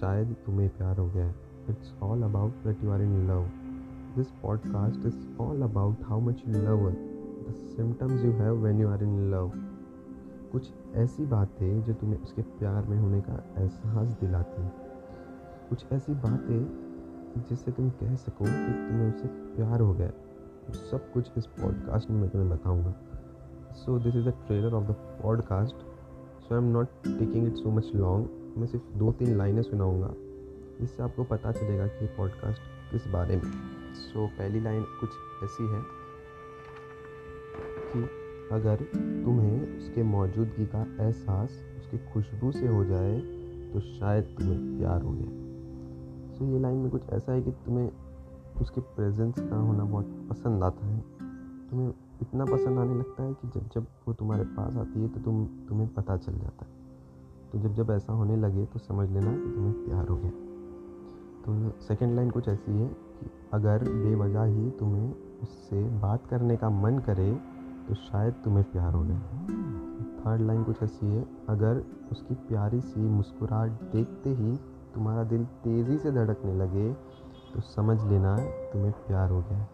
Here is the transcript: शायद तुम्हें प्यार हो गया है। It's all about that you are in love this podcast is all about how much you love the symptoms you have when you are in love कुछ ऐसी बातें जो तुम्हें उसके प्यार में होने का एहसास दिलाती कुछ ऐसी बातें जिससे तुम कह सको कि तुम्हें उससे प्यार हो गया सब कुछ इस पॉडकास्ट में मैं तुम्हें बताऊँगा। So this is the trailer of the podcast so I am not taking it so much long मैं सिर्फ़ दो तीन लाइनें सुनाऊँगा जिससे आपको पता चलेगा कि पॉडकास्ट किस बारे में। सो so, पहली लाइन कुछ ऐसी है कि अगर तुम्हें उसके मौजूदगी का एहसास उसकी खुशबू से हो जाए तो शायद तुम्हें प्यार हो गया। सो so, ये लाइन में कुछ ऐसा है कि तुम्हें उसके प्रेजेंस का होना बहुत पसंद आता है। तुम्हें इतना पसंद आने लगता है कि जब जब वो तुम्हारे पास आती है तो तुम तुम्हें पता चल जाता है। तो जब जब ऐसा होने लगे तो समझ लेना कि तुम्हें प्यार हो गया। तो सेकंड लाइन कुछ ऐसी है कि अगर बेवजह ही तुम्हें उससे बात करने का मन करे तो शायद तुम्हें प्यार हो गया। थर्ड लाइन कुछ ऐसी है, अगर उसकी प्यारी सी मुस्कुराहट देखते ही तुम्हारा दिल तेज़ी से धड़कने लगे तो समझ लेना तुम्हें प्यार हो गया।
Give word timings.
शायद 0.00 0.36
तुम्हें 0.46 0.68
प्यार 0.68 0.98
हो 0.98 1.06
गया 1.06 1.24
है। 1.24 1.34
It's 1.70 1.94
all 2.02 2.22
about 2.22 2.52
that 2.52 2.84
you 2.84 2.90
are 2.90 3.02
in 3.02 3.28
love 3.28 3.44
this 4.16 4.26
podcast 4.26 5.06
is 5.06 5.38
all 5.40 5.62
about 5.62 5.96
how 6.02 6.20
much 6.20 6.42
you 6.48 6.54
love 6.54 6.90
the 6.90 7.54
symptoms 7.56 8.24
you 8.24 8.32
have 8.32 8.54
when 8.54 8.80
you 8.80 8.88
are 8.88 9.02
in 9.02 9.30
love 9.30 9.52
कुछ 10.52 10.70
ऐसी 10.94 11.26
बातें 11.26 11.84
जो 11.84 11.92
तुम्हें 11.94 12.20
उसके 12.20 12.42
प्यार 12.42 12.84
में 12.84 12.98
होने 12.98 13.20
का 13.20 13.44
एहसास 13.58 14.08
दिलाती 14.08 14.68
कुछ 15.68 15.84
ऐसी 15.92 16.14
बातें 16.14 16.90
जिससे 17.48 17.72
तुम 17.72 17.90
कह 17.90 18.14
सको 18.14 18.44
कि 18.44 18.72
तुम्हें 18.72 19.14
उससे 19.14 19.28
प्यार 19.28 19.80
हो 19.80 19.94
गया 19.94 20.10
सब 20.90 21.12
कुछ 21.12 21.30
इस 21.36 21.46
पॉडकास्ट 21.46 22.10
में 22.10 22.20
मैं 22.20 22.30
तुम्हें 22.30 22.50
बताऊँगा। 22.50 22.94
So 23.72 23.98
this 23.98 24.16
is 24.16 24.28
the 24.28 24.32
trailer 24.46 24.74
of 24.74 24.84
the 24.84 24.92
podcast 25.22 25.76
so 26.42 26.54
I 26.54 26.60
am 26.60 26.68
not 26.68 26.86
taking 27.06 27.46
it 27.46 27.54
so 27.54 27.70
much 27.70 27.92
long 27.94 28.28
मैं 28.58 28.66
सिर्फ़ 28.66 28.98
दो 28.98 29.12
तीन 29.12 29.36
लाइनें 29.36 29.62
सुनाऊँगा 29.62 30.14
जिससे 30.80 31.02
आपको 31.02 31.24
पता 31.24 31.52
चलेगा 31.52 31.86
कि 31.86 32.06
पॉडकास्ट 32.06 32.60
किस 32.92 33.06
बारे 33.06 33.36
में। 33.36 33.52
सो 33.94 34.26
so, 34.26 34.32
पहली 34.32 34.60
लाइन 34.60 34.82
कुछ 34.82 35.10
ऐसी 35.44 35.74
है 35.74 35.82
कि 37.92 38.02
अगर 38.54 38.76
तुम्हें 39.24 39.78
उसके 39.78 40.02
मौजूदगी 40.02 40.66
का 40.66 41.04
एहसास 41.04 41.50
उसकी 41.78 41.98
खुशबू 41.98 42.52
से 42.52 42.68
हो 42.68 42.84
जाए 42.84 43.20
तो 43.72 43.80
शायद 43.80 44.24
तुम्हें 44.24 44.78
प्यार 44.78 45.02
हो 45.02 45.10
गया। 45.10 45.50
सो 46.38 46.44
so, 46.44 46.50
ये 46.50 46.58
लाइन 46.58 46.76
में 46.76 46.90
कुछ 46.90 47.02
ऐसा 47.10 47.32
है 47.32 47.42
कि 47.42 47.50
तुम्हें 47.50 47.92
उसके 48.60 48.80
प्रेजेंस 48.80 49.34
का 49.38 49.56
होना 49.56 49.84
बहुत 49.84 50.26
पसंद 50.30 50.62
आता 50.62 50.86
है। 50.86 51.00
तुम्हें 51.70 51.94
इतना 52.22 52.44
पसंद 52.44 52.78
आने 52.78 52.94
लगता 52.94 53.22
है 53.22 53.32
कि 53.34 53.48
जब 53.48 53.68
जब 53.74 53.86
वो 54.08 54.14
तुम्हारे 54.14 54.44
पास 54.44 54.76
आती 54.76 55.02
है 55.02 55.08
तो 55.08 55.20
तुम 55.20 55.46
तुम्हें 55.46 55.94
पता 55.94 56.16
चल 56.16 56.32
जाता 56.32 56.64
है। 56.64 56.79
तो 57.52 57.58
जब 57.58 57.74
जब 57.74 57.90
ऐसा 57.90 58.12
होने 58.12 58.36
लगे 58.36 58.64
तो 58.64 58.78
समझ 58.78 59.08
लेना 59.10 59.32
कि 59.32 59.50
तुम्हें 59.50 59.72
प्यार 59.86 60.08
हो 60.08 60.16
गया। 60.16 60.30
तो 61.44 61.78
सेकंड 61.80 62.14
लाइन 62.16 62.30
कुछ 62.30 62.48
ऐसी 62.48 62.72
है 62.72 62.88
कि 62.88 63.30
अगर 63.52 63.84
बेवजह 63.84 64.44
ही 64.44 64.70
तुम्हें 64.70 65.12
उससे 65.42 65.82
बात 66.00 66.26
करने 66.26 66.56
का 66.56 66.70
मन 66.70 66.98
करे 66.98 67.30
तो 67.88 67.94
शायद 67.94 68.34
तुम्हें 68.44 68.64
प्यार 68.64 68.92
हो 68.94 69.02
गया। 69.02 69.18
थर्ड 70.20 70.40
लाइन 70.40 70.64
कुछ 70.64 70.82
ऐसी 70.82 71.06
है, 71.06 71.26
अगर 71.48 71.82
उसकी 72.12 72.34
प्यारी 72.48 72.80
सी 72.80 73.00
मुस्कुराहट 73.00 73.82
देखते 73.92 74.30
ही 74.30 74.56
तुम्हारा 74.94 75.24
दिल 75.24 75.44
तेज़ी 75.64 75.98
से 75.98 76.10
धड़कने 76.12 76.54
लगे 76.54 76.92
तो 77.54 77.60
समझ 77.60 77.98
लेना 78.04 78.36
तुम्हें 78.72 78.92
प्यार 79.06 79.30
हो 79.30 79.40
गया। 79.40 79.66